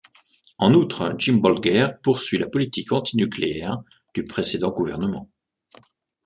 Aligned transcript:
En 0.57 0.73
outre, 0.73 1.13
Jim 1.19 1.35
Bolger 1.37 1.89
poursuit 2.01 2.39
la 2.39 2.47
politique 2.47 2.91
anti-nucléaire 2.91 3.83
du 4.15 4.25
précédent 4.25 4.71
gouvernement. 4.71 5.29